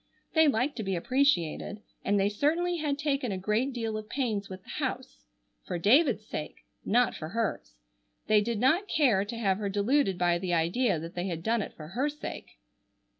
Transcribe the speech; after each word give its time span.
They 0.33 0.47
liked 0.47 0.77
to 0.77 0.83
be 0.83 0.95
appreciated, 0.95 1.83
and 2.03 2.19
they 2.19 2.27
certainly 2.27 2.77
had 2.77 2.97
taken 2.97 3.31
a 3.31 3.37
great 3.37 3.71
deal 3.71 3.97
of 3.97 4.09
pains 4.09 4.49
with 4.49 4.63
the 4.63 4.81
house—for 4.83 5.77
David's 5.77 6.25
sake—not 6.25 7.13
for 7.13 7.29
hers. 7.29 7.75
They 8.25 8.41
did 8.41 8.57
not 8.59 8.87
care 8.87 9.23
to 9.23 9.37
have 9.37 9.59
her 9.59 9.69
deluded 9.69 10.17
by 10.17 10.39
the 10.39 10.55
idea 10.55 10.97
that 10.97 11.13
they 11.13 11.27
had 11.27 11.43
done 11.43 11.61
it 11.61 11.75
for 11.75 11.89
her 11.89 12.09
sake. 12.09 12.57